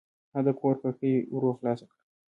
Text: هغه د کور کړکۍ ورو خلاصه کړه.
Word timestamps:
هغه 0.33 0.41
د 0.45 0.49
کور 0.59 0.75
کړکۍ 0.81 1.13
ورو 1.33 1.57
خلاصه 1.57 1.85
کړه. 1.89 1.99